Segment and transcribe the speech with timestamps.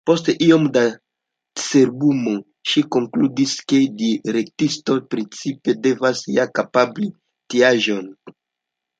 [0.09, 0.81] Post iom da
[1.63, 2.31] cerbumo
[2.71, 7.11] ŝi konkludis, ke direktistoj principe devas ja kapabli
[7.55, 8.09] tiaĵojn.